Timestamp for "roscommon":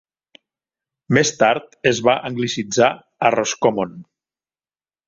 3.39-3.97